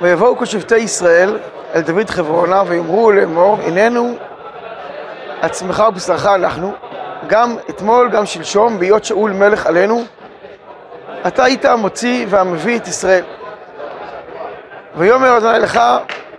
[0.00, 1.38] ויבואו כל שבטי ישראל
[1.74, 4.14] אל דוד חברונה ויאמרו לאמור הננו
[5.42, 6.72] עצמך ובשרך אנחנו
[7.26, 10.02] גם אתמול גם שלשום בהיות שאול מלך עלינו
[11.26, 13.24] אתה היית המוציא והמביא את ישראל.
[14.96, 15.80] ויאמר אדוני לך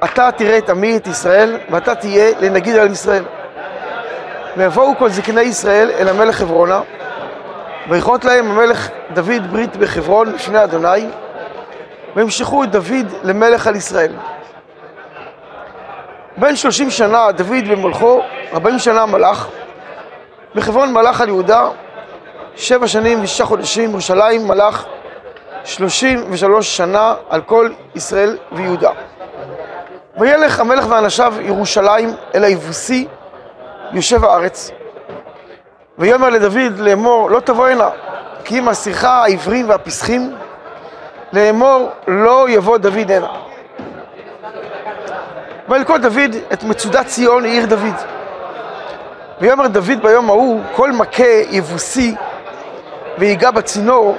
[0.04, 3.23] אתה תראה את עמי את ישראל ואתה תהיה לנגיד על ישראל.
[4.57, 6.82] ויבואו כל זקני ישראל אל המלך חברונה
[7.89, 11.07] ויכרות להם המלך דוד ברית בחברון לפני אדוני
[12.16, 14.12] וימשכו את דוד למלך על ישראל.
[16.38, 18.22] בין שלושים שנה דוד במולכו,
[18.54, 19.48] ארבעים שנה מלך,
[20.56, 21.70] בחברון מלך על יהודה,
[22.56, 24.86] שבע שנים ושישה חודשים, ירושלים מלך
[25.64, 28.92] שלושים ושלוש שנה על כל ישראל ויהודה.
[30.20, 33.08] וילך המלך ואנשיו ירושלים אל היבוסי,
[33.92, 34.72] יושב הארץ.
[35.98, 37.90] ויאמר לדוד לאמור לא תבוא הנה,
[38.44, 40.36] כי אם השיחה העברים והפסחים
[41.34, 43.28] לאמור לא יבוא דוד הנה.
[45.70, 47.96] וילכוד דוד את מצודת ציון עיר דוד.
[49.42, 52.16] ויאמר דוד ביום ההוא כל מכה יבוסי
[53.18, 54.18] ויגע בצינור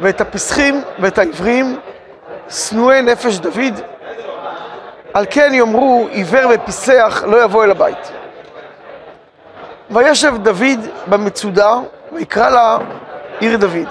[0.00, 1.78] ואת הפסחים ואת העברים
[2.48, 3.80] שנואי נפש דוד
[5.14, 8.12] על כן יאמרו עיוור ופיסח לא יבוא אל הבית.
[9.90, 11.74] וישב דוד במצודה
[12.12, 12.78] ויקרא לה
[13.40, 13.88] עיר דוד.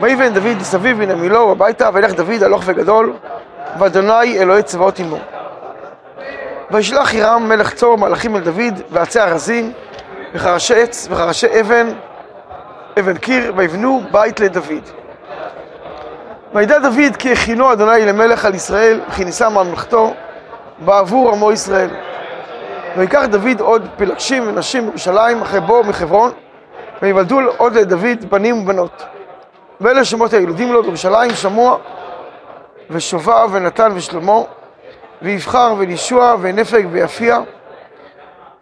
[0.00, 3.12] ויבן דוד סביב מן המילו הביתה וילך דוד הלוך וגדול
[3.78, 5.18] ואדוני אלוהי צבאות עמו.
[6.70, 9.72] וישלח הירם מלך צור מלאכים אל דוד ועצי ארזים
[10.34, 11.88] וחרשי עץ וחרשי אבן
[12.98, 14.82] אבן קיר ויבנו בית לדוד.
[16.54, 20.14] וידע דוד כי הכינו אדוני למלך על ישראל וכי נישא ממלכתו
[20.78, 21.90] בעבור עמו ישראל.
[22.96, 26.30] ויקח דוד עוד פלגשים ונשים בירושלים אחרי בואו מחברון
[27.02, 29.17] ויוולדו עוד לדוד בנים ובנות.
[29.80, 31.78] ואלה שמות הילדים לו בירושלים שמוע
[32.90, 34.40] ושובע ונתן ושלמה
[35.22, 37.38] ויבחר ולישוע ונפג ויפיע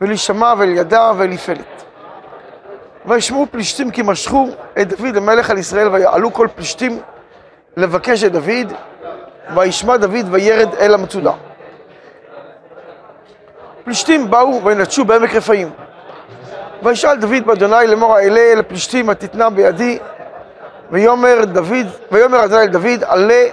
[0.01, 1.85] ולשמע ולידע וליפלת.
[3.07, 4.49] וישמעו פלישתים כי משכו
[4.81, 7.01] את דוד המלך על ישראל ויעלו כל פלישתים
[7.77, 8.73] לבקש את דוד
[9.55, 11.33] וישמע דוד וירד אל המצודה.
[13.85, 15.71] פלישתים באו וינטשו בעמק רפאים.
[16.83, 19.99] וישאל דוד באדוני לאמור האלה אל הפלישתים התתנה בידי
[20.91, 23.45] ויאמר דוד, ויאמר אדוני אל דוד עלה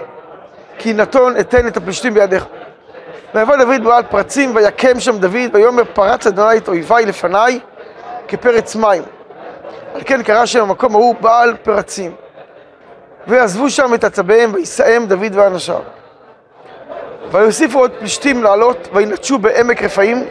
[0.78, 2.46] כי נתון אתן את הפלישתים בידיך.
[3.34, 7.60] ויבוא דוד בעל פרצים ויקם שם דוד ויאמר פרץ אדוני את אויבי לפניי
[8.28, 9.02] כפרץ מים.
[9.94, 12.14] על כן קרא שם המקום ההוא בעל פרצים.
[13.26, 15.80] ויעזבו שם את עצביהם ויסאם דוד ואנשיו.
[17.30, 20.24] ויוסיפו עוד פלישתים לעלות וינטשו בעמק רפאים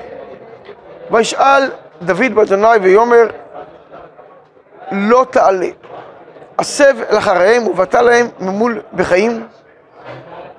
[1.12, 1.64] וישאל
[2.02, 3.28] דוד באדוני ויאמר
[4.92, 5.68] לא תעלה
[6.60, 9.48] הסב אל אחריהם ובאת להם ממול בחיים.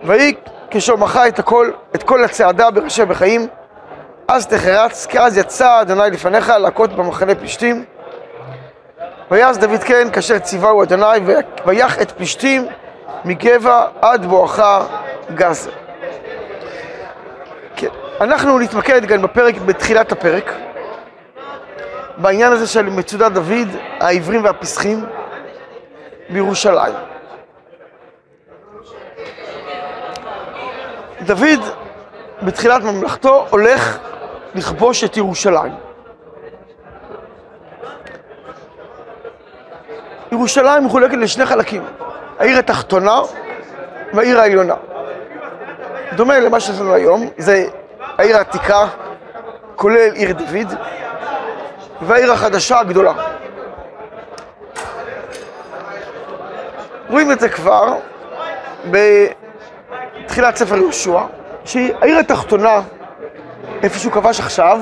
[0.05, 0.35] ויהי
[0.71, 3.47] כשמחה את הכל, את כל הצעדה בראשי בחיים.
[4.29, 7.85] אז תחרץ כי אז יצא אדוני לפניך להכות במחנה פלישתים.
[9.31, 11.19] ויעש דוד כן כאשר ציווהו אדוני
[11.67, 12.67] ויח את פלישתים
[13.25, 14.87] מגבע עד בואכה
[15.35, 15.71] גזר.
[17.77, 17.89] כן,
[18.21, 20.53] אנחנו נתמקד גם בפרק, בתחילת הפרק
[22.17, 23.69] בעניין הזה של מצודת דוד,
[24.01, 25.05] העברים והפסחים
[26.31, 26.95] בירושלים.
[31.27, 31.61] דוד
[32.43, 33.99] בתחילת ממלכתו הולך
[34.55, 35.73] לכבוש את ירושלים.
[40.33, 41.83] ירושלים מחולקת לשני חלקים,
[42.39, 43.21] העיר התחתונה
[44.15, 44.75] והעיר העליונה.
[46.13, 47.67] דומה למה שיש לנו היום, זה
[48.19, 48.87] העיר העתיקה,
[49.77, 50.75] כולל עיר דוד,
[52.03, 53.34] והעיר החדשה הגדולה.
[57.15, 57.95] רואים את זה כבר
[58.91, 61.21] בתחילת ספר יהושע,
[61.65, 62.81] שהעיר התחתונה,
[63.83, 64.81] איפה שהוא כבש עכשיו,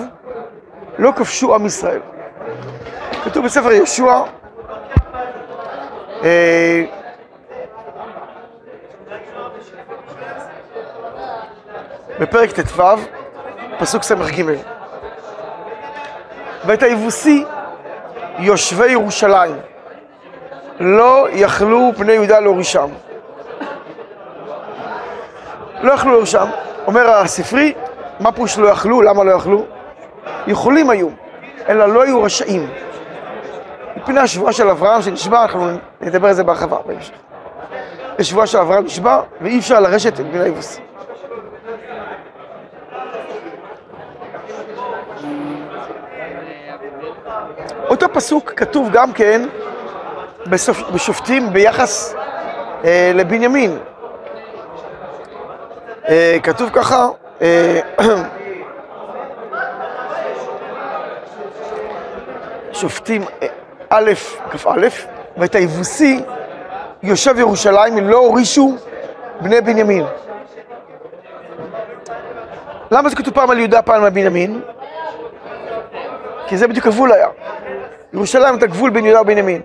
[0.98, 2.00] לא כבשו עם ישראל.
[3.25, 4.22] כתוב בספר יהושע,
[6.24, 6.84] אה,
[12.21, 12.83] בפרק ט"ו,
[13.78, 14.42] פסוק ס"ג:
[16.65, 17.45] ואת היבוסי
[18.39, 19.72] יושבי ירושלים
[20.80, 22.89] לא יכלו בני יהודה להורישם.
[25.83, 26.47] לא יכלו להורישם.
[26.86, 27.74] אומר הספרי,
[28.21, 29.03] מה פירוש לא יכלו?
[29.03, 29.65] למה לא יכלו?
[30.47, 31.09] יכולים היו,
[31.69, 32.71] אלא לא היו רשאים.
[33.97, 35.71] מפני השבועה של אברהם שנשבע, אנחנו
[36.01, 37.15] נדבר על זה בהרחבה בהמשך.
[38.19, 40.80] יש שבועה של אברהם נשבע, ואי אפשר לרשת את בני היבוסי.
[47.91, 49.48] אותו פסוק כתוב גם כן
[50.47, 50.83] בסופ...
[50.94, 52.15] בשופטים ביחס
[52.84, 53.78] אה, לבנימין.
[56.09, 57.09] אה, כתוב ככה,
[57.42, 57.80] אה,
[62.72, 63.47] שופטים אה,
[63.89, 64.12] א',
[64.50, 64.89] כ"א,
[65.36, 66.21] ואת היבוסי
[67.03, 68.77] יושב ירושלים לא הורישו
[69.41, 70.04] בני בנימין.
[72.91, 74.60] למה זה כתוב פעם על יהודה, פעם על בנימין?
[76.47, 77.28] כי זה בדיוק הגבול היה.
[78.12, 79.60] ירושלים את הגבול בין יהודה ובנימין.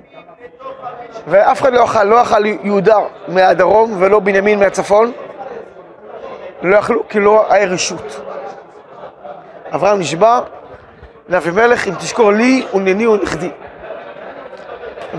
[1.28, 2.98] ואף אחד לא אכל, לא אכל יהודה
[3.28, 5.12] מהדרום ולא בנימין מהצפון.
[6.62, 8.22] לא יכלו, כי לא היה רשות.
[9.76, 10.40] אברהם נשבע
[11.30, 13.50] לאבימלך, אם תשקור לי, ונני ונכדי.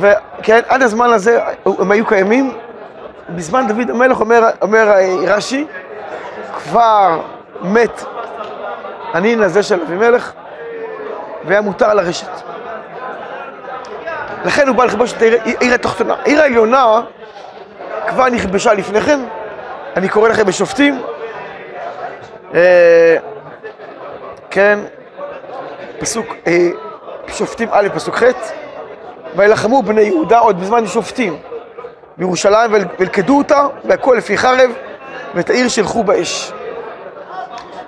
[0.01, 1.41] וכן, עד הזמן הזה
[1.79, 2.53] הם היו קיימים.
[3.29, 4.93] בזמן דוד המלך אומר, אומר
[5.27, 5.67] רש"י,
[6.55, 7.21] כבר
[7.63, 8.05] מת
[9.13, 10.33] הנין הזה של אבימלך,
[11.45, 12.31] והיה מותר לרשת.
[14.45, 16.15] לכן הוא בא לכבוש את העיר התחתונה.
[16.15, 17.01] העיר העליונה
[18.07, 19.21] כבר נכבשה לפני כן,
[19.97, 21.03] אני קורא לכם בשופטים,
[22.55, 23.17] אה,
[24.51, 24.79] כן,
[25.99, 26.69] פסוק, אה,
[27.29, 28.23] שופטים א', פסוק ח',
[29.37, 31.37] וילחמו בני יהודה עוד בזמן שופטים
[32.17, 34.71] בירושלים ולכדו אותה, והכל לפי חרב,
[35.35, 36.53] ואת העיר שלחו באש.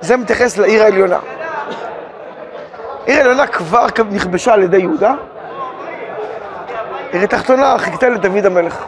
[0.00, 1.19] זה מתייחס לעיר העליונה.
[3.06, 5.14] עיר העליונה כבר נכבשה על ידי יהודה,
[7.12, 8.85] עיר התחתונה חיכתה לדוד המלך.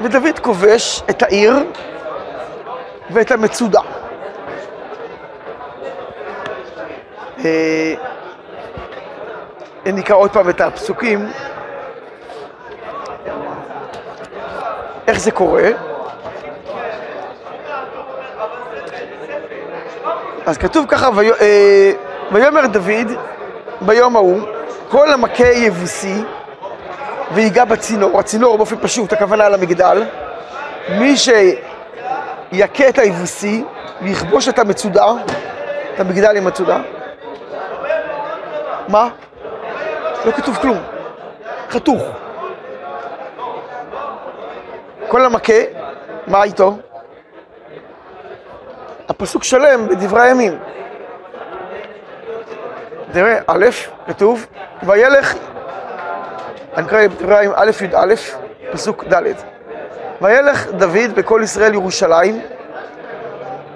[0.00, 1.54] ודוד כובש את העיר
[3.10, 3.80] ואת המצודה.
[7.44, 7.94] אה,
[9.86, 11.28] נקרא עוד פעם את הפסוקים.
[15.06, 15.68] איך זה קורה?
[20.46, 21.08] אז כתוב ככה,
[21.40, 21.92] אה,
[22.32, 23.18] ויאמר דוד
[23.80, 24.40] ביום ההוא,
[24.88, 26.22] כל המכה יבוסי
[27.32, 30.04] ויגע בצינור, הצינור באופן פשוט, הכוונה למגדל,
[30.88, 33.64] מי שיכה את היבוסי
[34.02, 35.06] ויכבוש את המצודה,
[35.94, 36.80] את המגדל עם מצודה,
[38.88, 39.08] מה?
[40.24, 40.78] לא כתוב כלום,
[41.70, 42.02] חתוך.
[45.08, 45.52] כל המכה,
[46.26, 46.76] מה איתו?
[49.08, 50.58] הפסוק שלם בדברי הימים.
[53.12, 53.66] תראה, א',
[54.06, 54.46] כתוב,
[54.82, 55.34] וילך,
[56.76, 58.14] אני קורא דברי א' י"א,
[58.72, 59.22] פסוק ד',
[60.22, 62.40] וילך דוד בכל ישראל ירושלים,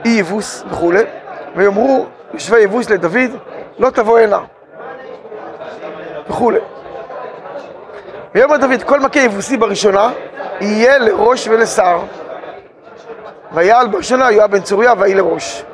[0.05, 1.03] אי יבוס וכולי,
[1.57, 3.31] ויאמרו יושבי יבוס לדוד,
[3.79, 4.39] לא תבוא הנה,
[6.31, 6.59] וכולי.
[8.35, 10.11] ויאמר דוד, כל מכה יבוסי בראשונה,
[10.61, 11.99] יהיה לראש ולשר.
[13.53, 15.65] ויעל בראשונה יואב בן צוריה ויהי לראש.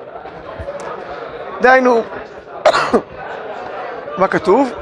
[1.60, 2.02] דהיינו,
[4.19, 4.73] מה כתוב?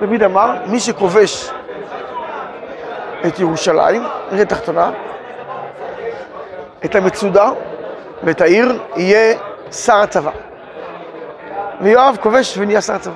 [0.00, 1.50] דוד אמר, מי שכובש
[3.26, 4.90] את ירושלים, עיר תחתונה,
[6.84, 7.50] את המצודה
[8.22, 9.38] ואת העיר, יהיה
[9.72, 10.30] שר הצבא.
[11.80, 13.14] ויואב כובש ונהיה שר הצבא.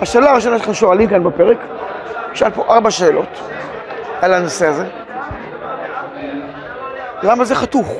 [0.00, 1.58] השאלה הראשונה שאנחנו שואלים כאן בפרק,
[2.34, 3.40] שאל פה ארבע שאלות
[4.20, 4.86] על הנושא הזה.
[7.22, 7.92] למה זה חתוך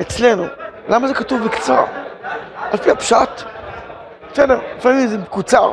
[0.00, 0.44] אצלנו?
[0.88, 1.84] למה זה כתוב בקצרה?
[2.70, 3.42] על פי הפשט,
[4.34, 5.72] בסדר, לפעמים זה מקוצר.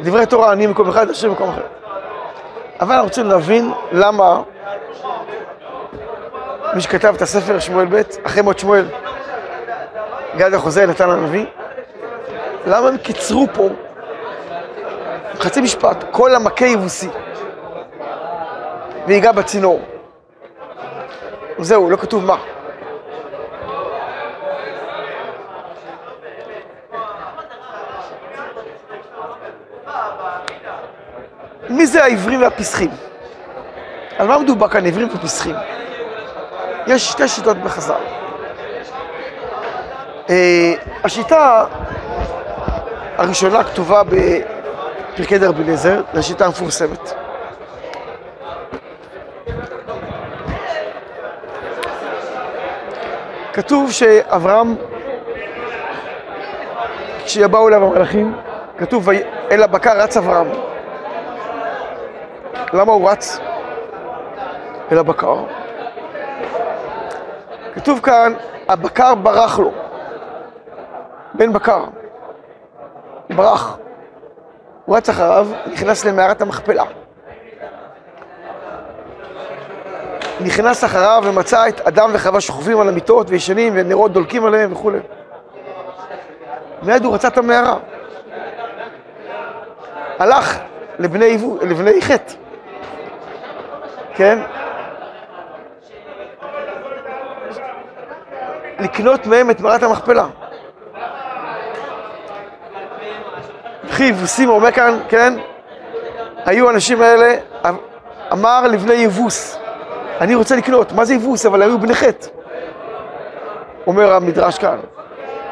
[0.00, 1.66] דברי תורה אני מקום אחד, השם מקום אחר.
[2.80, 4.42] אבל אנחנו רוצים להבין למה
[6.74, 8.88] מי שכתב את הספר שמואל ב', אחרי מות שמואל,
[10.36, 11.46] גד החוזה נתן הנביא,
[12.66, 13.68] למה הם קיצרו פה
[15.40, 17.08] חצי משפט, כל המכה יבוסי
[19.06, 19.80] ויגע בצינור.
[21.58, 22.36] זהו, לא כתוב מה.
[31.68, 32.90] מי זה העברים והפסחים?
[34.18, 35.54] על מה מדובר כאן עברים ופסחים?
[36.86, 37.94] יש שתי שיטות בחז"ל.
[40.26, 40.30] Uh,
[41.04, 41.64] השיטה
[43.16, 47.12] הראשונה כתובה בפרקי דרבי אליעזר, זו השיטה המפורסמת.
[53.52, 54.74] כתוב שאברהם,
[57.24, 58.36] כשיבואו אליו המלאכים,
[58.78, 59.08] כתוב
[59.50, 60.65] אל הבקר רץ אברהם.
[62.72, 63.38] למה הוא רץ
[64.92, 65.44] אל הבקר?
[67.74, 68.32] כתוב כאן,
[68.68, 69.72] הבקר ברח לו.
[71.34, 71.84] בן בקר.
[73.30, 73.78] ברח.
[74.84, 76.84] הוא רץ אחריו, נכנס למערת המכפלה.
[80.40, 84.98] נכנס אחריו ומצא את אדם וחווה שוכבים על המיטות וישנים ונרות דולקים עליהם וכולי.
[86.82, 87.76] מיד הוא רצה את המערה.
[90.18, 90.58] הלך
[90.98, 92.45] לבני, לבני חטא.
[94.16, 94.38] כן?
[98.80, 100.26] לקנות מהם את מערת המכפלה.
[103.84, 105.34] וכי יבוסים אומר כאן, כן?
[106.44, 107.36] היו האנשים האלה,
[108.32, 109.58] אמר לבני יבוס,
[110.20, 111.46] אני רוצה לקנות, מה זה יבוס?
[111.46, 112.28] אבל היו בני חטא.
[113.86, 114.78] אומר המדרש כאן.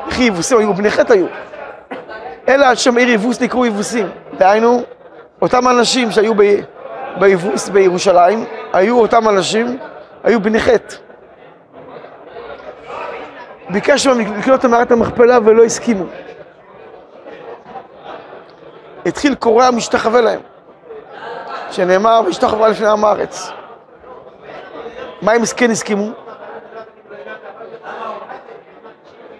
[0.08, 1.26] וכי יבוסים היו בני חטא היו.
[2.48, 4.08] אלא על שם עיר יבוס נקראו יבוסים.
[4.38, 4.82] דהיינו,
[5.42, 6.42] אותם אנשים שהיו ב...
[7.18, 9.78] ביבוס בירושלים, היו אותם אנשים,
[10.24, 10.96] היו בני חטא.
[13.70, 16.04] ביקש מהם לקנות את מערת המכפלה ולא הסכימו.
[19.06, 20.40] התחיל קורע משתחווה להם,
[21.70, 23.50] שנאמר והשתחווה לפני עם הארץ.
[25.22, 26.10] מה הם כן הסכימו?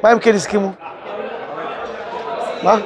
[0.02, 0.71] מה הם כן הסכימו?
[2.62, 2.76] מה?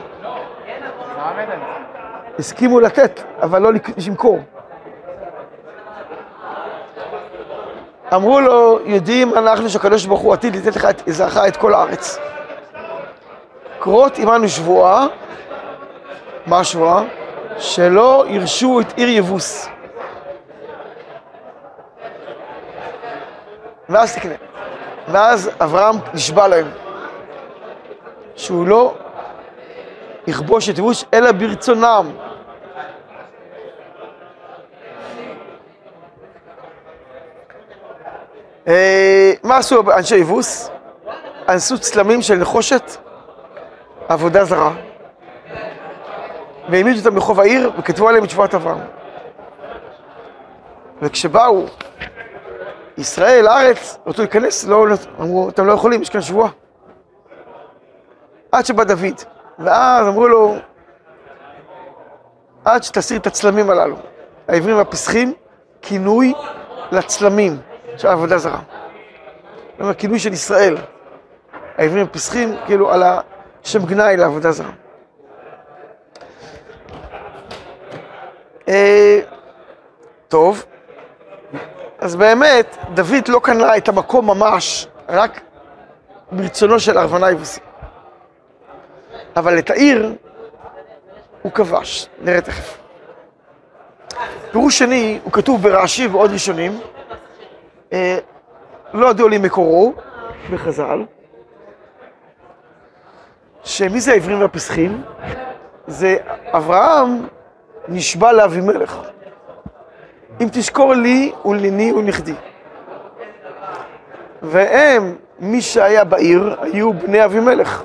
[2.38, 3.70] הסכימו לתת, אבל לא
[4.06, 4.38] למכור.
[8.14, 12.18] אמרו לו, יודעים אנחנו שהקדוש ברוך הוא עתיד לתת לך את עזרך את כל הארץ.
[13.80, 15.06] כרות עמנו שבועה,
[16.46, 17.02] מה השבועה?
[17.58, 19.68] שלא ירשו את עיר יבוס.
[23.88, 24.34] ואז תקנה.
[25.08, 26.66] ואז אברהם נשבע להם
[28.36, 28.94] שהוא לא
[30.26, 32.10] יכבוש את יבוש אלא ברצונם.
[39.44, 40.70] מה עשו אנשי יבוס?
[41.48, 42.96] אנסו צלמים של נחושת,
[44.08, 44.74] עבודה זרה,
[46.68, 48.78] והעמידו אותם ברחוב העיר וכתבו עליהם את שבועת אברהם.
[51.02, 51.66] וכשבאו
[52.98, 54.86] ישראל לארץ, רצו להיכנס, לא,
[55.20, 56.50] אמרו, אתם לא יכולים, יש כאן שבועה.
[58.52, 59.22] עד שבא דוד,
[59.58, 60.54] ואז אמרו לו,
[62.64, 63.96] עד שתסיר את הצלמים הללו.
[64.48, 65.34] העברים והפסחים,
[65.82, 66.34] כינוי
[66.92, 67.56] לצלמים.
[67.98, 68.60] של עבודה זרה.
[69.78, 70.76] זאת הכינוי של ישראל.
[71.78, 73.02] העברים הפסחים, כאילו על
[73.62, 74.70] השם גנאי לעבודה זרה.
[78.68, 79.20] אה,
[80.28, 80.64] טוב,
[81.98, 85.40] אז באמת, דוד לא קנה את המקום ממש, רק
[86.32, 87.60] ברצונו של ארוונה יבוסי.
[89.36, 90.14] אבל את העיר
[91.42, 92.78] הוא כבש, נראה תכף.
[94.50, 96.80] פירוש שני, הוא כתוב ברש"י ובעוד ראשונים,
[98.94, 99.92] לא ידוע לי מקורו
[100.52, 101.04] בחז"ל,
[103.64, 105.02] שמי זה העברים והפסחים?
[105.86, 106.16] זה
[106.52, 107.26] אברהם
[107.88, 108.98] נשבע לאבימלך.
[110.40, 112.34] אם תזכור לי ולני ונכדי.
[114.42, 117.82] והם, מי שהיה בעיר, היו בני אבימלך.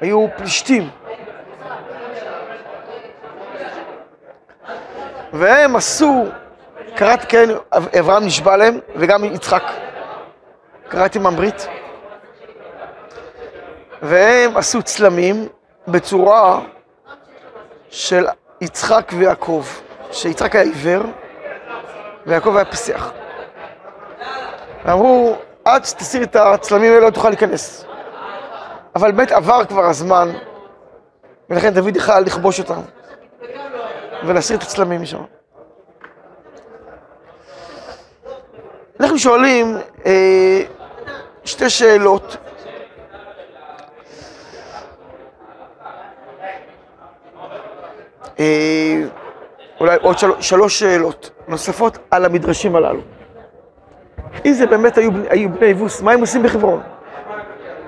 [0.00, 0.88] היו פלישתים.
[5.32, 6.24] והם עשו
[6.98, 7.48] קראתי כן,
[7.98, 9.62] אברהם נשבע להם, וגם יצחק.
[10.88, 11.68] קראתי ממברית.
[14.02, 15.48] והם עשו צלמים
[15.88, 16.60] בצורה
[17.90, 18.26] של
[18.60, 19.66] יצחק ויעקב,
[20.12, 21.02] שיצחק היה עיוור
[22.26, 23.12] ויעקב היה פסח.
[24.84, 27.84] ואמרו, עד שתסיר את הצלמים האלה לא תוכל להיכנס.
[28.96, 30.28] אבל באמת עבר כבר הזמן,
[31.50, 32.80] ולכן דוד יכל לכבוש אותם
[34.26, 35.37] ולהסיר את הצלמים משם.
[39.00, 39.76] אנחנו שואלים
[40.06, 40.60] אה,
[41.44, 42.36] שתי שאלות.
[48.40, 49.02] אה,
[49.80, 53.00] אולי עוד של, שלוש שאלות נוספות על המדרשים הללו.
[54.46, 56.80] אם זה באמת היו, היו בני יבוס, מה הם עושים בחברון?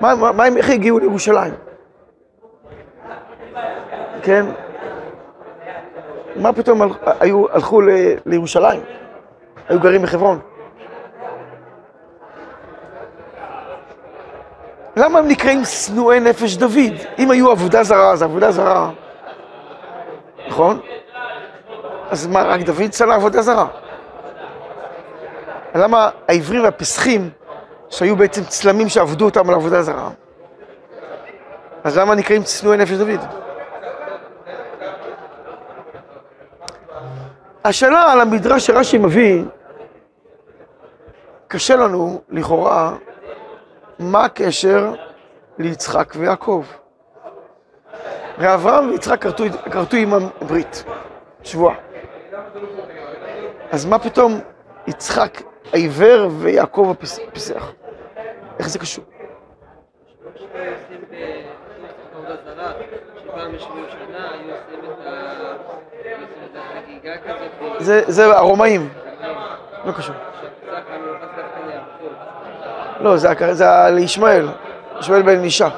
[0.01, 1.53] מה, מה, מה הם, איך הגיעו לירושלים?
[4.23, 4.45] כן?
[6.35, 6.81] מה פתאום
[7.51, 7.89] הלכו ל,
[8.25, 8.81] לירושלים?
[9.69, 10.39] היו גרים בחברון?
[14.95, 16.93] למה הם נקראים שנואי נפש דוד?
[17.19, 18.89] אם היו עבודה זרה, אז עבודה זרה,
[20.47, 20.79] נכון?
[22.09, 23.67] אז מה, רק דוד שנא עבודה זרה?
[25.75, 27.29] למה העברים והפסחים,
[27.89, 30.09] שהיו בעצם צלמים שעבדו אותם על עבודה זרה,
[31.83, 33.19] אז למה נקראים שנואי נפש דוד?
[37.63, 39.43] השאלה על המדרש שרש"י מביא,
[41.47, 42.93] קשה לנו, לכאורה,
[44.01, 44.93] מה הקשר
[45.57, 46.65] ליצחק ויעקב?
[48.37, 49.25] הרי אברהם ויצחק
[49.71, 50.83] כרתו עמם ברית,
[51.43, 51.75] שבועה.
[53.71, 54.39] אז מה פתאום
[54.87, 55.41] יצחק
[55.73, 56.95] העיוור ויעקב
[57.27, 57.71] הפיסח?
[58.59, 59.05] איך זה קשור?
[68.07, 68.89] זה הרומאים.
[69.85, 70.15] לא קשור.
[73.01, 74.47] לא, זה על ישמעאל,
[75.09, 75.69] בן אלישע.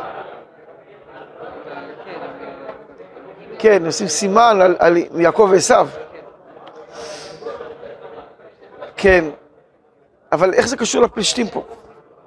[3.59, 5.87] כן, עושים סימן על, על יעקב ועשיו.
[8.97, 9.25] כן,
[10.31, 11.63] אבל איך זה קשור לפלישתים פה?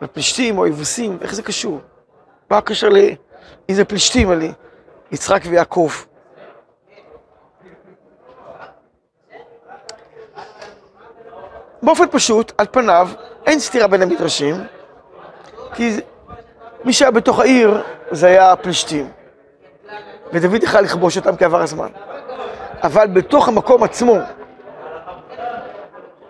[0.03, 1.81] לפלישתים או היבוסים, איך זה קשור?
[2.51, 2.97] מה הקשר ל...
[3.71, 4.43] אם זה פלישתים על
[5.13, 5.91] יצחק ויעקב?
[11.83, 13.09] באופן פשוט, על פניו,
[13.47, 14.55] אין סתירה בין המדרשים,
[15.77, 16.01] כי
[16.85, 19.09] מי שהיה בתוך העיר זה היה הפלישתים,
[20.33, 21.89] ודוד יכל לכבוש אותם כעבר הזמן.
[22.83, 24.17] אבל בתוך המקום עצמו,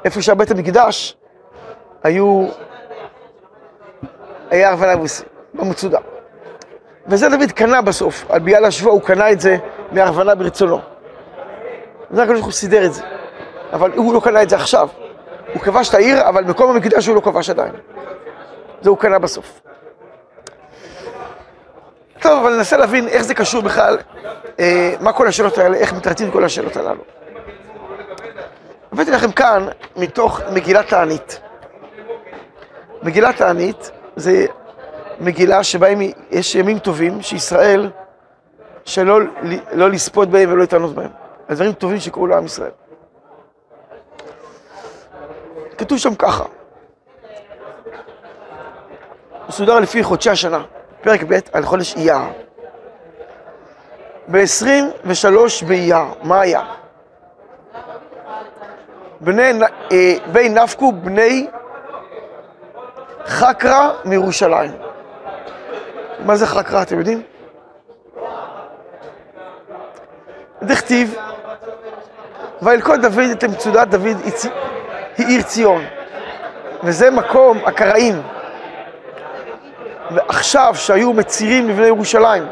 [0.05, 1.17] איפה שהיה בית המקדש,
[2.03, 2.47] היו...
[4.51, 5.25] היה ערבנה יבוסי,
[5.55, 5.99] במצודה.
[7.07, 9.57] וזה דוד קנה בסוף, על ביאה להשוואה הוא קנה את זה
[9.93, 10.81] מערבנה ברצונו.
[12.11, 13.03] זה הקדוש ברוך הוא סידר את זה.
[13.73, 14.89] אבל הוא לא קנה את זה עכשיו.
[15.55, 17.73] הוא כבש את העיר, אבל מקום המקדש הוא לא כבש עדיין.
[18.83, 19.61] זה הוא קנה בסוף.
[22.21, 23.99] טוב, אבל ננסה להבין איך זה קשור בכלל,
[24.61, 27.03] אה, מה כל השאלות האלה, איך מתרצים כל השאלות הללו.
[28.93, 31.41] הבאתי לכם כאן מתוך מגילת תענית.
[33.03, 34.47] מגילת תענית זה
[35.21, 35.87] מגילה שבה
[36.31, 37.91] יש ימים טובים שישראל,
[38.85, 39.21] שלא
[39.73, 41.11] לא לספות בהם ולא להתענות בהם.
[41.49, 42.71] הדברים טובים שקרו לעם ישראל.
[45.79, 46.45] כתוב שם ככה,
[49.49, 50.63] מסודר לפי חודשי השנה,
[51.01, 52.19] פרק ב' על חודש אייר.
[54.29, 56.63] ב-23 באייר, מה היה?
[59.21, 59.53] בני,
[59.93, 61.47] אה, בי נפקו בני
[63.27, 64.73] חקרא מירושלים.
[66.25, 67.23] מה זה חקרא, אתם יודעים?
[70.63, 71.17] דכתיב,
[72.63, 74.17] וילכוד דוד את מצודת דוד
[75.17, 75.85] היא עיר ציון,
[76.83, 78.23] וזה מקום הקראים.
[80.11, 82.47] ועכשיו שהיו מצירים לבני ירושלים,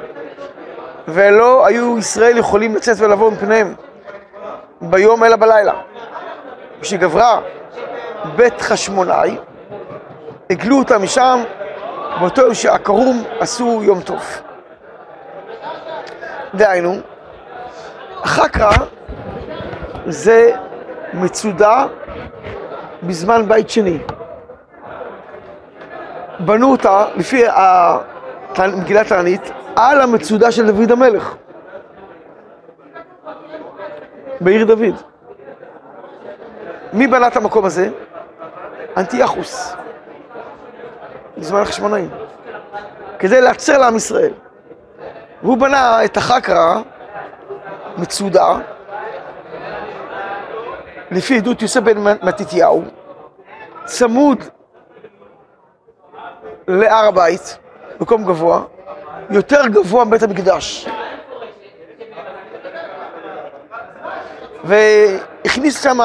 [1.09, 3.75] ולא היו ישראל יכולים לצאת ולבוא מפניהם
[4.81, 5.73] ביום אלא בלילה.
[6.81, 7.41] כשגברה
[8.37, 9.37] בית חשמונאי,
[10.51, 11.43] הגלו אותם משם,
[12.21, 14.23] באותו יום שהכרום עשו יום טוב.
[16.55, 16.97] דהיינו,
[18.23, 18.73] החקרא
[20.07, 20.53] זה
[21.13, 21.87] מצודה
[23.03, 23.99] בזמן בית שני.
[26.41, 27.45] בנו אותה, לפי
[28.77, 31.35] מגילת תענית, על המצודה של דוד המלך,
[34.41, 34.95] בעיר דוד.
[36.93, 37.89] מי בנה את המקום הזה?
[38.97, 39.75] אנטיאחוס,
[41.39, 42.11] בזמן החשמונאים,
[43.19, 44.33] כדי להצר לעם ישראל.
[45.43, 46.81] והוא בנה את החקרא,
[47.99, 48.59] מצודה,
[51.11, 52.83] לפי עדות יוסף בן מתתיהו,
[53.85, 54.45] צמוד
[56.69, 57.59] להר הבית,
[58.01, 58.63] מקום גבוה,
[59.31, 60.89] יותר גבוה מבית המקדש.
[64.65, 65.99] והכניס שם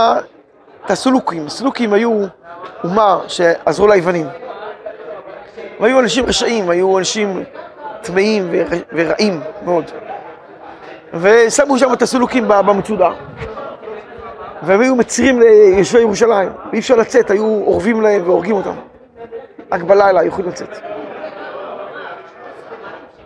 [0.86, 1.46] את הסולוקים.
[1.46, 2.26] הסולוקים היו
[2.84, 4.28] אומה שעזרו ליוונים.
[5.80, 7.44] והיו אנשים רשעים, היו אנשים
[8.02, 8.52] טמאים
[8.94, 9.86] ורעים מאוד.
[11.14, 13.10] ושמו שם את הסולוקים במצודה.
[14.62, 18.89] והם היו מצירים ליושבי ירושלים, ואי אפשר לצאת, היו אורבים להם והורגים אותם.
[19.72, 20.78] רק בלילה היו יכולים לצאת.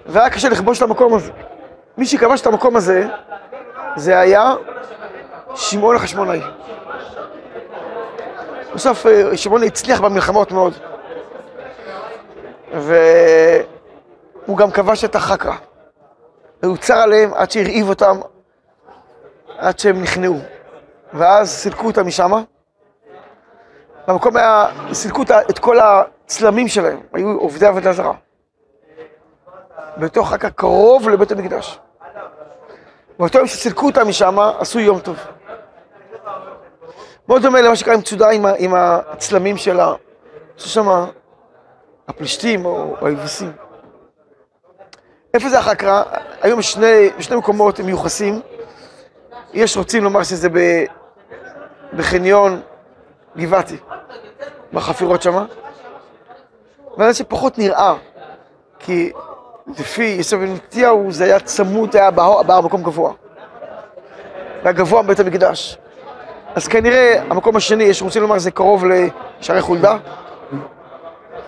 [0.06, 1.32] והיה קשה לכבוש את המקום הזה.
[1.98, 3.08] מי שכבש את המקום הזה,
[3.96, 4.54] זה היה
[5.56, 6.42] שמעון החשמונאי.
[8.74, 10.74] בסוף שמעון הצליח במלחמות מאוד.
[12.74, 15.56] והוא גם כבש את החקרא.
[16.64, 18.20] והוא צר עליהם עד שהרעיב אותם,
[19.58, 20.40] עד שהם נכנעו.
[21.14, 22.32] ואז סילקו אותם משם.
[24.08, 25.80] במקום היה, סילקו את כל
[26.26, 28.14] הצלמים שלהם, היו עובדי עבודה זרה.
[29.98, 31.80] בתוך רק הקרוב לבית המקדש.
[33.20, 35.18] באותו יום שסילקו אותם משם, עשו יום טוב.
[37.28, 39.94] מאוד דומה למה שקרה עם מצודה עם, עם הצלמים שלה,
[40.58, 40.88] ששם
[42.08, 43.52] הפלישתים או היבוסים.
[45.34, 46.04] איפה זה החקרא?
[46.42, 48.42] היום שני, בשני מקומות מיוחסים.
[49.54, 50.84] יש רוצים לומר שזה ב,
[51.94, 52.62] בחניון
[53.38, 53.78] גבעתי,
[54.74, 55.46] בחפירות שמה.
[56.98, 57.94] ואני שפחות נראה,
[58.80, 59.12] כי
[59.80, 63.14] לפי יוסף בן מתתיהו זה היה צמוד, היה בהר, מקום גבוה.
[64.64, 65.78] היה גבוה מבית המקדש.
[66.56, 69.98] אז כנראה המקום השני, יש רוצים לומר, זה קרוב לשערי חולדה.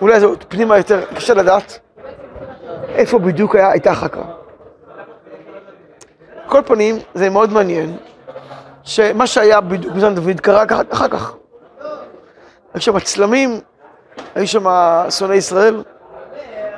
[0.00, 1.78] אולי זה פנימה יותר, קשה לדעת
[2.88, 4.22] איפה בדיוק היה, הייתה החקרא.
[6.46, 7.96] כל פנים, זה מאוד מעניין,
[8.82, 11.34] שמה שהיה בדיוק בזמן דוד קרה אחר כך.
[12.74, 13.60] היו שם צלמים,
[14.34, 14.66] היו שם
[15.10, 15.82] שונאי ישראל,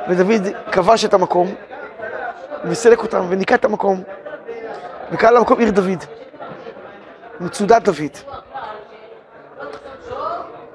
[0.08, 1.54] ודוד כבש את המקום,
[2.64, 4.02] וסילק אותם, וניקה את המקום,
[5.12, 6.04] וקרא למקום עיר דוד,
[7.40, 8.38] מצודת דוד.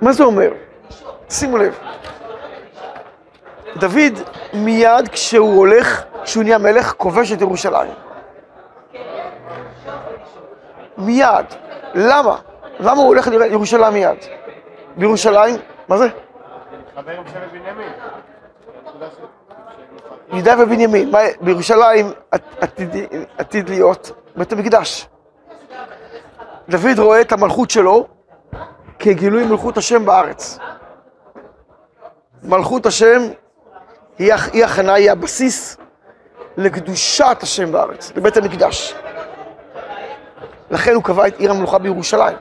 [0.02, 0.50] מה זה אומר?
[1.30, 1.80] שימו לב.
[3.76, 4.20] דוד
[4.54, 7.92] מיד כשהוא הולך, כשהוא נהיה מלך, כובש את ירושלים.
[10.98, 11.46] מיד.
[11.94, 12.38] למה?
[12.80, 14.18] למה הוא הולך לירושלים מיד?
[14.98, 15.56] בירושלים,
[15.88, 16.08] מה זה?
[16.08, 16.83] חבר עם שבט בנימין.
[20.34, 21.12] יהודה ובנימין.
[21.42, 22.12] בירושלים
[23.38, 25.08] עתיד, להיות בית המקדש.
[26.70, 28.08] דוד רואה את המלכות שלו
[29.00, 30.60] כגילוי מלכות השם בארץ.
[32.44, 33.22] מלכות השם
[34.20, 35.78] היא הכנה, היא הבסיס
[36.58, 38.96] לקדושת השם בארץ, לבית המקדש.
[40.72, 42.38] לכן הוא קבע את עיר המלוכה בירושלים.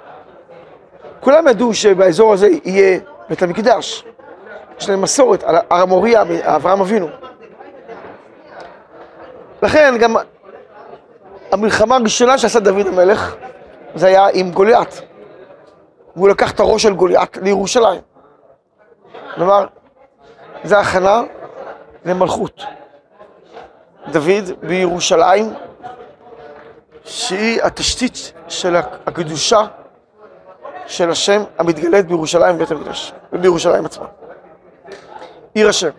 [1.21, 4.05] כולם ידעו שבאזור הזה יהיה בית המקדש.
[4.79, 7.09] יש להם מסורת על המוריה מאברהם אבינו.
[9.63, 10.17] לכן גם
[11.53, 13.37] המלחמה הראשונה שעשה דוד המלך,
[13.95, 15.03] זה היה עם גוליית.
[16.17, 18.01] והוא לקח את הראש של גוליית לירושלים.
[19.35, 19.67] כלומר,
[20.65, 21.23] זה הכנה
[22.05, 22.65] למלכות.
[24.13, 25.55] דוד בירושלים,
[27.05, 29.67] שהיא התשתית של הקדושה
[30.87, 34.07] של השם המתגלית בירושלים בבית המקדש, ובירושלים עצמה.
[35.55, 35.91] עיר השם.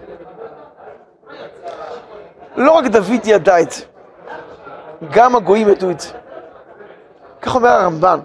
[2.55, 3.83] לא רק דוד ידע את זה,
[5.11, 6.09] גם הגויים ידעו את זה.
[7.41, 8.19] כך אומר הרמב"ן.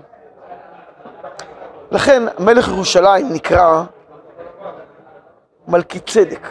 [1.90, 3.82] לכן מלך ירושלים נקרא
[5.68, 6.48] מלכי צדק.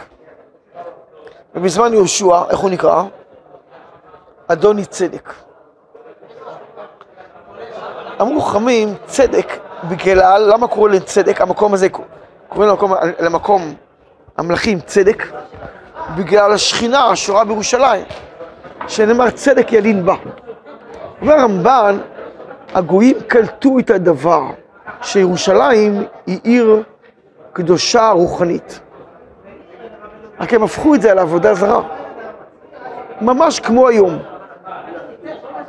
[1.54, 3.02] ובזמן יהושע, איך הוא נקרא?
[4.48, 5.32] אדוני צדק.
[8.20, 9.46] אמרו חכמים, צדק,
[9.88, 11.40] בגלל, למה קוראים לצדק?
[11.40, 11.88] המקום הזה,
[12.48, 13.74] קוראים למקום, למקום
[14.38, 15.26] המלכים צדק,
[16.16, 18.04] בגלל השכינה השורה בירושלים,
[18.88, 20.14] שנאמר צדק ילין בה.
[21.20, 21.98] אומר הרמב"ן,
[22.74, 24.42] הגויים קלטו את הדבר
[25.02, 26.82] שירושלים היא עיר
[27.52, 28.80] קדושה רוחנית.
[30.40, 31.82] רק הם הפכו את זה לעבודה זרה.
[33.20, 34.18] ממש כמו היום.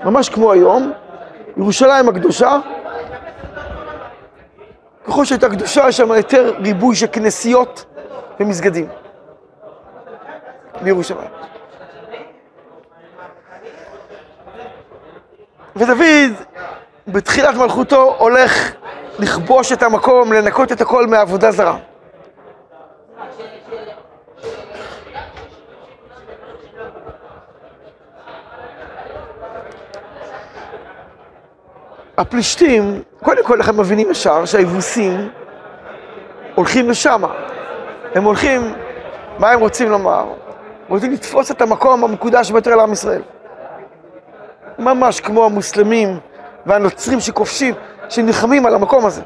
[0.06, 0.92] ממש כמו היום,
[1.58, 2.60] ירושלים הקדושה,
[5.08, 7.86] ככל שהייתה קדושה, יש שם יותר ריבוי של כנסיות
[8.40, 8.88] ומסגדים
[10.82, 11.30] בירושלים.
[15.76, 16.46] ודוד,
[17.08, 18.72] בתחילת מלכותו, הולך
[19.20, 21.78] לכבוש את המקום, לנקות את הכל מעבודה זרה.
[32.18, 35.30] הפלישתים, קודם כל איך הם מבינים ישר שהיבוסים
[36.56, 37.22] הולכים לשם.
[38.16, 38.74] הם הולכים,
[39.40, 40.26] מה הם רוצים לומר?
[40.90, 43.22] רוצים לתפוס את המקום המקודש ביותר לעם ישראל.
[44.80, 46.20] ממש כמו המוסלמים
[46.66, 47.76] והנוצרים שכובשים,
[48.10, 49.22] שנלחמים על המקום הזה.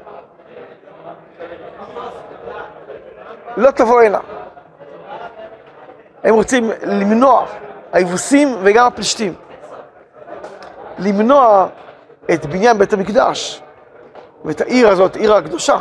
[3.58, 4.20] לא תבוא הנה.
[6.24, 7.46] הם רוצים למנוע,
[7.94, 9.34] היבוסים וגם הפלישתים,
[11.00, 11.68] למנוע
[12.34, 13.62] את בניין בית המקדש
[14.46, 15.78] ואת העיר הזאת, עיר הקדושה,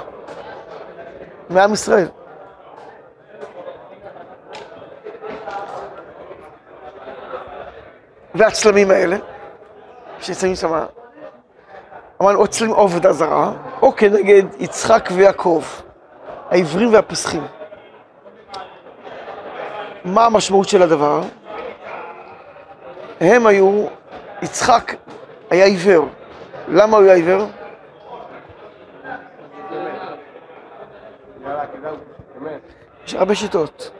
[1.51, 2.09] מעם ישראל.
[8.35, 9.17] והצלמים האלה,
[10.21, 10.85] שנמצאים שם,
[12.23, 15.65] אמרנו, או צלמים עובדה זרה, או כנגד יצחק ויעקב,
[16.51, 17.47] העברים והפסחים.
[20.05, 21.23] מה המשמעות של הדבר?
[23.21, 23.87] הם היו,
[24.43, 24.95] יצחק
[25.51, 26.09] היה עיוור.
[26.69, 27.47] למה הוא היה עיוור?
[33.07, 33.91] יש הרבה שיטות.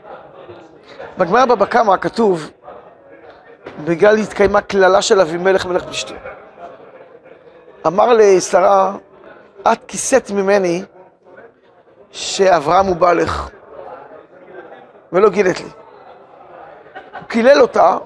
[1.17, 2.51] בגמרא בבא קמא כתוב,
[3.79, 6.17] בגלל התקיימה קללה של אבימלך מלך פלישתים.
[7.87, 8.95] אמר לשרה,
[9.71, 10.83] את כיסית ממני
[12.11, 13.49] שאברהם הוא בעלך,
[15.13, 15.65] ולא גילת לי.
[17.19, 17.97] הוא קילל אותה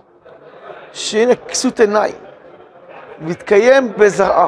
[0.93, 2.15] שהנה כסות עיניים,
[3.21, 4.47] ויתקיים בזרעה,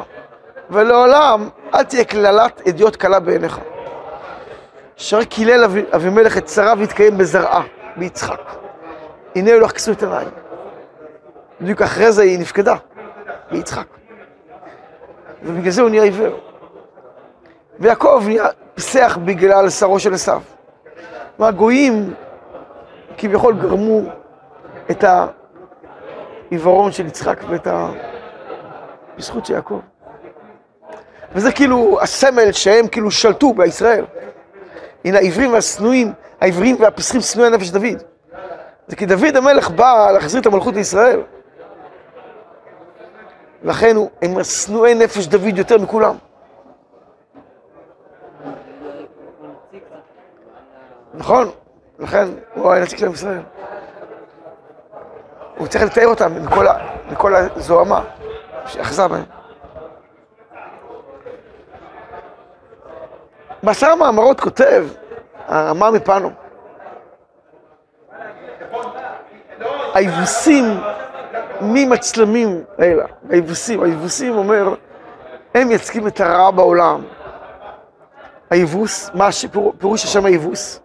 [0.70, 3.58] ולעולם אל תהיה קללת אדיוט קלה בעיניך.
[4.98, 7.62] אשר קילל אבי- אבימלך את שרה והתקיים בזרעה,
[7.96, 8.40] ביצחק.
[9.34, 10.28] הנה אלוהיך כסות עיניים.
[11.60, 12.74] בדיוק אחרי זה היא נפקדה,
[13.50, 13.86] ביצחק.
[15.42, 16.34] ובגלל זה הוא נהיה עיוור.
[17.78, 20.42] ויעקב נהיה פיסח בגלל שרו של עשיו.
[21.38, 22.14] והגויים
[23.18, 24.00] כביכול גרמו
[24.90, 25.04] את
[26.50, 27.90] העיוורון של יצחק ואת ה...
[29.18, 29.80] בזכות של יעקב.
[31.34, 34.04] וזה כאילו הסמל שהם כאילו שלטו בישראל.
[35.04, 38.02] הנה העברים והשנואים, העברים והפסחים שנואי הנפש דוד.
[38.88, 41.20] זה כי דוד המלך בא להחזיר את המלכות לישראל.
[43.62, 46.16] לכן הם שנואי נפש דוד יותר מכולם.
[51.14, 51.50] נכון,
[51.98, 53.42] לכן הוא היה נציג של עם ישראל.
[55.56, 56.66] הוא צריך לתאר אותם מכל,
[57.10, 58.04] מכל הזוהמה
[58.66, 59.24] שאחזה בהם.
[63.62, 64.86] בעשר המאמרות כותב
[65.46, 66.30] הרמה מפנו,
[69.94, 70.80] היבוסים
[71.62, 74.74] ממצלמים האלה, היבוסים, היבוסים אומר,
[75.54, 77.04] הם מייצגים את הרע בעולם.
[78.50, 80.80] היבוס, מה השיפור- פירוש השם היבוס?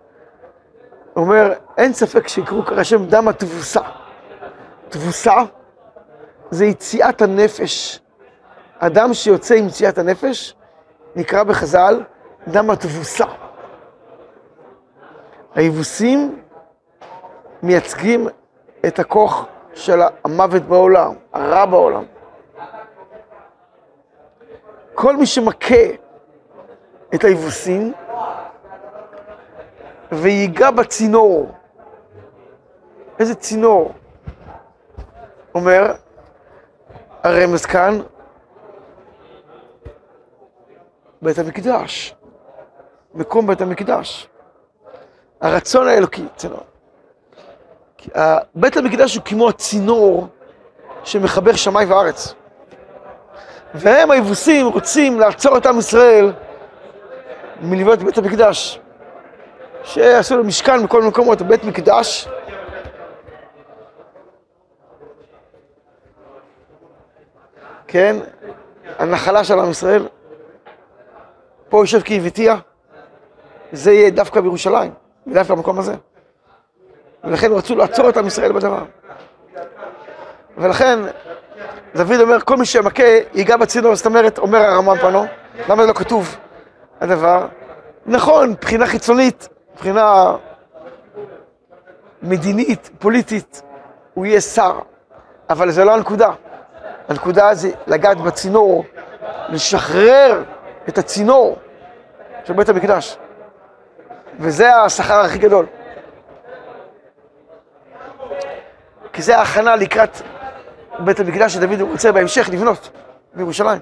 [1.15, 3.81] אומר, אין ספק שיקראו ככה השם דם התבוסה.
[4.89, 5.33] תבוסה
[6.51, 7.99] זה יציאת הנפש.
[8.79, 10.55] אדם שיוצא עם יציאת הנפש
[11.15, 12.03] נקרא בחז"ל
[12.47, 13.25] דם התבוסה.
[15.55, 16.39] היבוסים
[17.63, 18.27] מייצגים
[18.87, 22.03] את הכוח של המוות בעולם, הרע בעולם.
[24.93, 25.85] כל מי שמכה
[27.15, 27.93] את היבוסים
[30.11, 31.51] וייגע בצינור,
[33.19, 33.93] איזה צינור?
[35.55, 35.93] אומר
[37.23, 37.99] הרמז כאן,
[41.21, 42.15] בית המקדש,
[43.13, 44.29] מקום בית המקדש.
[45.41, 46.63] הרצון האלוקי, צינור.
[48.55, 50.27] בית המקדש הוא כמו הצינור
[51.03, 52.33] שמחבר שמיים וארץ.
[53.73, 56.33] והם היבוסים רוצים לעצור את עם ישראל
[57.61, 58.79] מלבנות בית המקדש.
[59.83, 62.27] שעשו לו משכן מכל מיני מקומות, בית מקדש.
[67.87, 68.15] כן,
[68.99, 70.07] הנחלה של עם ישראל.
[71.69, 72.55] פה יושב כאיביתיה,
[73.71, 74.93] זה יהיה דווקא בירושלים,
[75.27, 75.95] דווקא במקום הזה.
[77.25, 78.83] ולכן רצו לעצור את עם ישראל בדבר.
[80.57, 80.99] ולכן
[81.95, 85.25] דוד אומר, כל מי שמכה ייגע בצינור, זאת אומרת, אומר הרמב"ם פנו,
[85.69, 86.37] למה זה לא כתוב
[87.01, 87.47] הדבר?
[88.05, 90.35] נכון, מבחינה חיצונית, מבחינה
[92.21, 93.61] מדינית, פוליטית,
[94.13, 94.79] הוא יהיה שר,
[95.49, 96.29] אבל זה לא הנקודה.
[97.09, 98.85] הנקודה זה לגעת בצינור,
[99.49, 100.43] לשחרר
[100.89, 101.57] את הצינור
[102.43, 103.17] של בית המקדש.
[104.39, 105.65] וזה השכר הכי גדול.
[109.15, 110.21] כי זה ההכנה לקראת
[110.99, 112.89] בית המקדש שדוד רוצה בהמשך לבנות
[113.33, 113.81] בירושלים.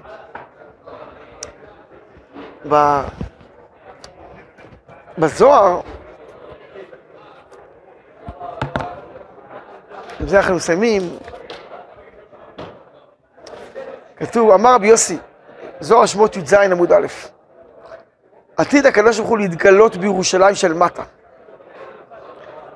[5.18, 5.80] בזוהר,
[10.20, 11.02] עם זה אנחנו מסיימים,
[14.16, 15.18] כתוב, אמר רבי יוסי,
[15.80, 17.06] זוהר שמות י"ז עמוד א',
[18.56, 21.02] עתיד הקדוש ברוך הוא להתגלות בירושלים של מטה,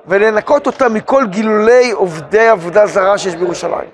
[0.07, 3.89] ולנקות אותה מכל גילולי עובדי עבודה זרה שיש בירושלים.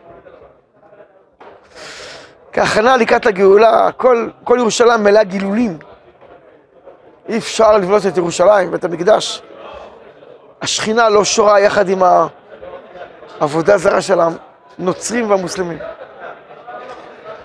[2.54, 5.78] כהכנה לקראת הגאולה, כל, כל ירושלים מלאה גילולים.
[7.30, 9.42] אי אפשר לבנות את ירושלים, בית המקדש.
[10.62, 12.02] השכינה לא שורה יחד עם
[13.40, 14.20] העבודה זרה של
[14.80, 15.78] הנוצרים והמוסלמים.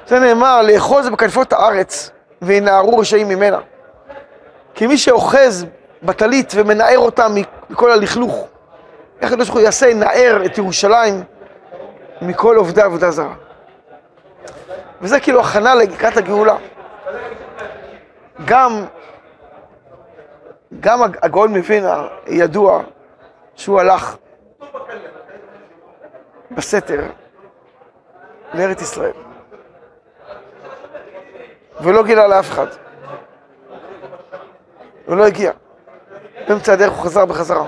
[0.07, 2.11] זה נאמר, לאחוז בכנפות הארץ
[2.43, 3.59] וינערו רשעים ממנה.
[4.75, 5.67] כי מי שאוחז
[6.03, 7.27] בטלית ומנער אותה
[7.71, 8.47] מכל הלכלוך,
[9.21, 11.25] איך הקדוש ברוך הוא יעשה, ינער את ירושלים
[12.23, 13.35] מכל עובדי עבודה זרה.
[15.01, 16.57] וזה כאילו הכנה לקראת הגאולה.
[18.45, 18.85] גם,
[20.81, 22.83] גם הגאון מווילנה ידוע
[23.57, 24.17] שהוא הלך
[26.51, 27.01] בסתר
[28.55, 29.13] לארץ ישראל.
[31.81, 32.67] ולא גילה לאף אחד.
[35.07, 35.53] הוא לא הגיע.
[36.49, 37.67] באמצע הדרך הוא חזר בחזרה.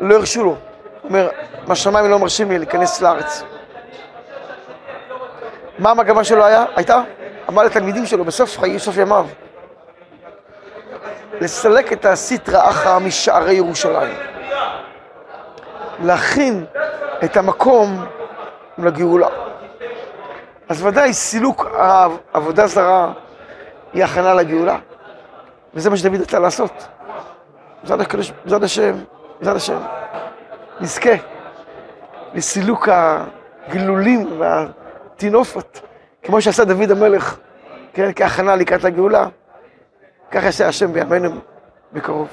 [0.00, 0.50] לא הרשו לו.
[0.50, 0.58] הוא
[1.08, 1.28] אומר,
[1.66, 3.42] מהשמיים לא מרשים לי להיכנס לארץ.
[5.78, 6.64] מה המגמה שלו היה?
[6.76, 7.02] הייתה?
[7.48, 9.26] אמר לתלמידים שלו בסוף חיי, סוף ימיו,
[11.40, 14.16] לסלק את הסטרא אחרא משערי ירושלים.
[16.02, 16.64] להכין
[17.24, 18.04] את המקום
[18.78, 19.28] לגאולה.
[20.68, 23.12] אז ודאי סילוק העבודה זרה
[23.92, 24.78] היא הכנה לגאולה.
[25.74, 26.88] וזה מה שדוד רצה לעשות.
[27.82, 28.92] בעזרת הקדוש, בעזרת השם,
[29.38, 29.78] בעזרת השם,
[30.80, 31.10] נזכה
[32.34, 32.88] לסילוק
[33.68, 35.80] הגלולים והטינופות,
[36.22, 37.36] כמו שעשה דוד המלך,
[37.92, 39.28] כן, כהכנה לקראת הגאולה,
[40.30, 41.30] ככה יעשה השם בימינו
[41.92, 42.28] בקרוב.